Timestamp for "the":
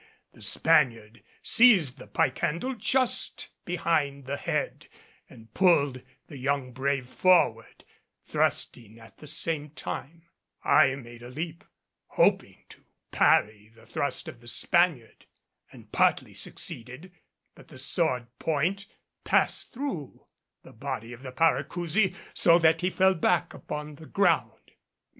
0.33-0.41, 1.99-2.07, 4.25-4.35, 6.25-6.39, 9.19-9.27, 13.75-13.85, 14.41-14.47, 17.67-17.77, 20.63-20.73, 21.21-21.31, 23.93-24.07